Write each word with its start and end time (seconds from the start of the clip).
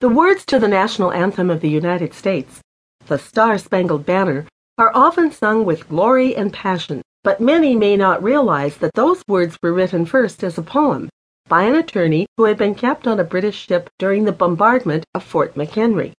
The 0.00 0.08
words 0.08 0.46
to 0.46 0.60
the 0.60 0.68
national 0.68 1.10
anthem 1.10 1.50
of 1.50 1.60
the 1.60 1.68
United 1.68 2.14
States, 2.14 2.60
the 3.08 3.18
Star 3.18 3.58
Spangled 3.58 4.06
Banner, 4.06 4.46
are 4.78 4.92
often 4.94 5.32
sung 5.32 5.64
with 5.64 5.88
glory 5.88 6.36
and 6.36 6.52
passion, 6.52 7.02
but 7.24 7.40
many 7.40 7.74
may 7.74 7.96
not 7.96 8.22
realize 8.22 8.76
that 8.76 8.94
those 8.94 9.24
words 9.26 9.58
were 9.60 9.72
written 9.72 10.06
first 10.06 10.44
as 10.44 10.56
a 10.56 10.62
poem 10.62 11.08
by 11.48 11.64
an 11.64 11.74
attorney 11.74 12.26
who 12.36 12.44
had 12.44 12.56
been 12.56 12.76
kept 12.76 13.08
on 13.08 13.18
a 13.18 13.24
British 13.24 13.66
ship 13.66 13.90
during 13.98 14.24
the 14.24 14.30
bombardment 14.30 15.04
of 15.14 15.24
Fort 15.24 15.56
McHenry. 15.56 16.12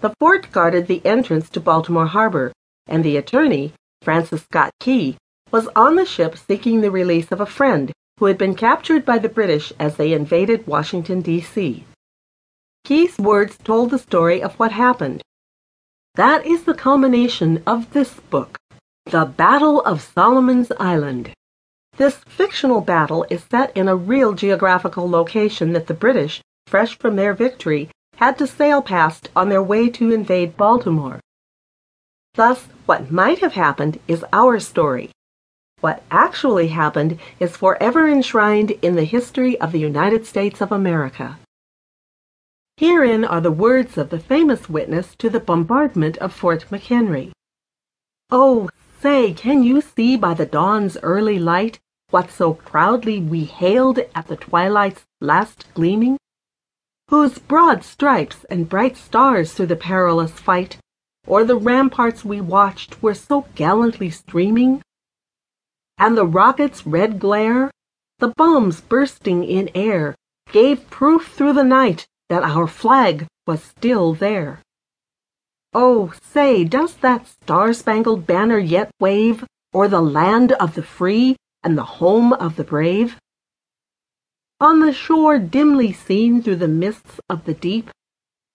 The 0.00 0.14
fort 0.20 0.52
guarded 0.52 0.86
the 0.86 1.00
entrance 1.06 1.48
to 1.50 1.60
Baltimore 1.60 2.08
Harbor, 2.08 2.52
and 2.86 3.02
the 3.02 3.16
attorney, 3.16 3.72
Francis 4.02 4.42
Scott 4.42 4.70
Key, 4.80 5.16
was 5.50 5.66
on 5.74 5.96
the 5.96 6.04
ship 6.04 6.36
seeking 6.36 6.82
the 6.82 6.90
release 6.90 7.32
of 7.32 7.40
a 7.40 7.46
friend 7.46 7.90
who 8.18 8.26
had 8.26 8.36
been 8.36 8.54
captured 8.54 9.06
by 9.06 9.16
the 9.16 9.30
British 9.30 9.72
as 9.78 9.96
they 9.96 10.12
invaded 10.12 10.66
Washington, 10.66 11.22
D.C. 11.22 11.86
Key's 12.84 13.16
words 13.16 13.56
told 13.58 13.90
the 13.90 13.98
story 13.98 14.42
of 14.42 14.54
what 14.54 14.72
happened. 14.72 15.22
That 16.16 16.44
is 16.44 16.64
the 16.64 16.74
culmination 16.74 17.62
of 17.66 17.92
this 17.92 18.14
book, 18.28 18.58
The 19.06 19.24
Battle 19.24 19.80
of 19.82 20.02
Solomon's 20.02 20.72
Island. 20.80 21.32
This 21.96 22.16
fictional 22.26 22.80
battle 22.80 23.24
is 23.30 23.44
set 23.50 23.76
in 23.76 23.86
a 23.86 23.94
real 23.94 24.32
geographical 24.32 25.08
location 25.08 25.72
that 25.74 25.86
the 25.86 25.94
British, 25.94 26.42
fresh 26.66 26.98
from 26.98 27.14
their 27.16 27.34
victory, 27.34 27.88
had 28.16 28.36
to 28.38 28.46
sail 28.46 28.82
past 28.82 29.30
on 29.36 29.48
their 29.48 29.62
way 29.62 29.88
to 29.90 30.10
invade 30.10 30.56
Baltimore. 30.56 31.20
Thus, 32.34 32.66
what 32.86 33.12
might 33.12 33.38
have 33.38 33.52
happened 33.52 34.00
is 34.08 34.24
our 34.32 34.58
story. 34.58 35.10
What 35.80 36.02
actually 36.10 36.68
happened 36.68 37.20
is 37.38 37.56
forever 37.56 38.08
enshrined 38.08 38.72
in 38.82 38.96
the 38.96 39.04
history 39.04 39.60
of 39.60 39.70
the 39.70 39.80
United 39.80 40.26
States 40.26 40.60
of 40.60 40.72
America. 40.72 41.38
Herein 42.82 43.24
are 43.24 43.40
the 43.40 43.52
words 43.52 43.96
of 43.96 44.10
the 44.10 44.18
famous 44.18 44.68
witness 44.68 45.14
to 45.14 45.30
the 45.30 45.38
bombardment 45.38 46.16
of 46.16 46.32
Fort 46.32 46.66
McHenry. 46.68 47.30
Oh, 48.28 48.70
say, 48.98 49.32
can 49.32 49.62
you 49.62 49.80
see 49.80 50.16
by 50.16 50.34
the 50.34 50.46
dawn's 50.46 50.98
early 51.00 51.38
light 51.38 51.78
what 52.10 52.32
so 52.32 52.54
proudly 52.54 53.20
we 53.20 53.44
hailed 53.44 54.00
at 54.16 54.26
the 54.26 54.34
twilight's 54.34 55.04
last 55.20 55.72
gleaming? 55.74 56.18
Whose 57.06 57.38
broad 57.38 57.84
stripes 57.84 58.42
and 58.50 58.68
bright 58.68 58.96
stars 58.96 59.52
through 59.52 59.66
the 59.66 59.76
perilous 59.76 60.32
fight, 60.32 60.78
o'er 61.28 61.44
the 61.44 61.54
ramparts 61.54 62.24
we 62.24 62.40
watched 62.40 63.00
were 63.00 63.14
so 63.14 63.46
gallantly 63.54 64.10
streaming? 64.10 64.82
And 65.98 66.16
the 66.16 66.26
rocket's 66.26 66.84
red 66.84 67.20
glare, 67.20 67.70
the 68.18 68.34
bombs 68.36 68.80
bursting 68.80 69.44
in 69.44 69.70
air, 69.72 70.16
gave 70.50 70.90
proof 70.90 71.28
through 71.28 71.52
the 71.52 71.62
night 71.62 72.08
that 72.32 72.42
our 72.42 72.66
flag 72.66 73.26
was 73.46 73.62
still 73.62 74.14
there. 74.14 74.62
Oh, 75.74 76.14
say, 76.22 76.64
does 76.64 76.94
that 77.04 77.26
star-spangled 77.26 78.26
banner 78.26 78.58
yet 78.58 78.90
wave 78.98 79.44
o'er 79.74 79.86
the 79.86 80.00
land 80.00 80.52
of 80.52 80.74
the 80.74 80.82
free 80.82 81.36
and 81.62 81.76
the 81.76 82.00
home 82.00 82.32
of 82.32 82.56
the 82.56 82.64
brave? 82.64 83.18
On 84.62 84.80
the 84.80 84.94
shore 84.94 85.38
dimly 85.38 85.92
seen 85.92 86.42
through 86.42 86.56
the 86.56 86.68
mists 86.68 87.20
of 87.28 87.44
the 87.44 87.52
deep, 87.52 87.90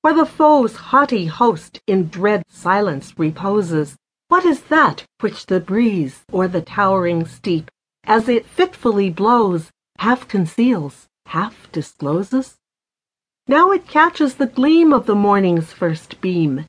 where 0.02 0.16
the 0.16 0.26
foe's 0.26 0.76
haughty 0.90 1.28
host 1.28 1.80
in 1.86 2.08
dread 2.08 2.42
silence 2.50 3.14
reposes, 3.20 3.96
what 4.28 4.44
is 4.44 4.62
that 4.74 5.04
which 5.20 5.46
the 5.46 5.60
breeze 5.60 6.24
o'er 6.34 6.48
the 6.48 6.64
towering 6.64 7.28
steep, 7.28 7.70
as 8.06 8.28
it 8.28 8.48
fitfully 8.48 9.12
blows, 9.12 9.70
half 10.00 10.28
conceals, 10.28 11.06
half 11.28 11.72
discloses? 11.72 12.57
Now 13.50 13.72
it 13.72 13.88
catches 13.88 14.36
the 14.36 14.46
gleam 14.46 14.92
of 14.92 15.06
the 15.06 15.16
morning's 15.16 15.72
first 15.72 16.20
beam. 16.20 16.66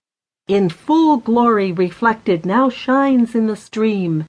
In 0.47 0.69
full 0.69 1.17
glory 1.17 1.73
reflected 1.73 2.47
now 2.47 2.71
shines 2.71 3.35
in 3.35 3.49
the 3.49 3.57
stream. 3.57 4.27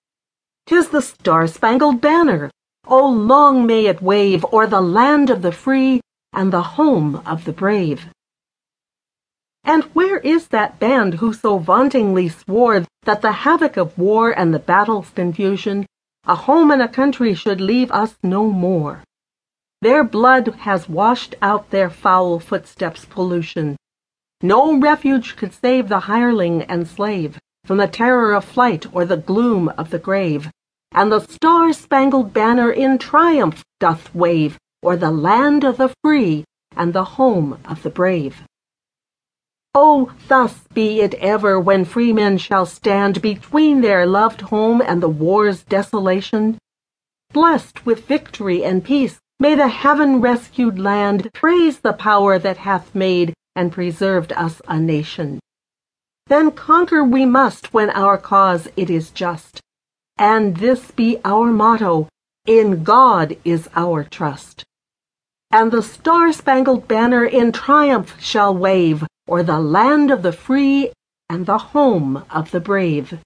'Tis 0.66 0.90
the 0.90 1.02
star-spangled 1.02 2.02
banner. 2.02 2.50
Oh, 2.88 3.08
long 3.08 3.68
may 3.68 3.86
it 3.86 4.02
wave 4.02 4.44
o'er 4.52 4.66
the 4.66 4.82
land 4.82 5.30
of 5.30 5.44
the 5.44 5.52
free 5.52 6.02
and 6.34 6.52
the 6.52 6.64
home 6.78 7.22
of 7.24 7.46
the 7.46 7.54
brave. 7.54 8.08
And 9.64 9.84
where 9.94 10.18
is 10.18 10.48
that 10.48 10.80
band 10.80 11.16
who 11.16 11.34
so 11.34 11.60
vauntingly 11.60 12.30
swore 12.30 12.86
that 13.04 13.22
the 13.22 13.32
havoc 13.32 13.78
of 13.78 13.96
war 13.96 14.32
and 14.32 14.52
the 14.52 14.66
battle's 14.74 15.12
confusion, 15.12 15.86
a 16.26 16.34
home 16.34 16.72
and 16.72 16.82
a 16.82 16.88
country 16.88 17.36
should 17.36 17.62
leave 17.62 17.92
us 17.92 18.18
no 18.24 18.50
more? 18.50 19.04
Their 19.82 20.04
blood 20.04 20.48
has 20.60 20.90
washed 20.90 21.36
out 21.42 21.70
their 21.70 21.90
foul 21.90 22.40
footsteps' 22.40 23.06
pollution. 23.06 23.78
No 24.42 24.78
refuge 24.78 25.38
could 25.38 25.54
save 25.54 25.88
the 25.88 26.02
hireling 26.02 26.64
and 26.64 26.86
slave 26.86 27.40
from 27.64 27.78
the 27.78 27.88
terror 27.88 28.34
of 28.34 28.44
flight 28.44 28.86
or 28.94 29.06
the 29.06 29.16
gloom 29.16 29.70
of 29.78 29.90
the 29.90 30.00
grave. 30.00 30.52
And 30.92 31.12
the 31.12 31.22
star-spangled 31.22 32.34
banner 32.34 32.72
in 32.72 32.98
triumph 32.98 33.64
doth 33.80 34.14
wave 34.14 34.58
o'er 34.84 34.98
the 34.98 35.12
land 35.12 35.64
of 35.64 35.78
the 35.78 35.94
free 36.04 36.44
and 36.76 36.92
the 36.92 37.04
home 37.04 37.60
of 37.64 37.84
the 37.84 37.90
brave. 37.90 38.44
Oh, 39.74 40.12
thus 40.28 40.68
be 40.74 41.00
it 41.00 41.14
ever 41.16 41.60
when 41.60 41.86
freemen 41.86 42.38
shall 42.38 42.66
stand 42.66 43.22
between 43.22 43.80
their 43.80 44.06
loved 44.06 44.42
home 44.42 44.82
and 44.82 45.02
the 45.02 45.10
war's 45.10 45.64
desolation, 45.64 46.58
blessed 47.32 47.86
with 47.86 48.08
victory 48.08 48.64
and 48.66 48.84
peace 48.84 49.20
May 49.42 49.56
the 49.56 49.70
heaven-rescued 49.70 50.78
land 50.78 51.32
praise 51.34 51.80
the 51.80 51.94
power 51.94 52.38
that 52.38 52.58
hath 52.58 52.94
made 52.94 53.34
and 53.56 53.72
preserved 53.72 54.34
us 54.34 54.62
a 54.68 54.78
nation. 54.78 55.40
Then 56.28 56.52
conquer 56.52 57.06
we 57.06 57.26
must 57.26 57.74
when 57.74 57.90
our 57.92 58.18
cause 58.18 58.68
it 58.76 58.90
is 58.90 59.12
just, 59.12 59.62
and 60.18 60.58
this 60.58 60.92
be 60.92 61.20
our 61.24 61.52
motto, 61.52 62.10
in 62.46 62.84
God 62.84 63.38
is 63.46 63.70
our 63.76 64.04
trust. 64.04 64.66
And 65.52 65.72
the 65.72 65.84
star-spangled 65.84 66.88
banner 66.90 67.24
in 67.24 67.54
triumph 67.54 68.22
shall 68.22 68.54
wave 68.54 69.06
o'er 69.28 69.42
the 69.42 69.60
land 69.60 70.12
of 70.12 70.22
the 70.22 70.34
free 70.34 70.92
and 71.30 71.46
the 71.46 71.58
home 71.58 72.26
of 72.30 72.52
the 72.52 72.60
brave. 72.60 73.20